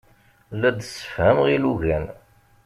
[0.59, 2.05] La d-ssefhameɣ ilugan.